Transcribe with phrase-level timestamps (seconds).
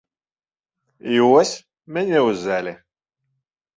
[1.13, 1.53] І вось,
[1.99, 2.73] мяне ўзялі.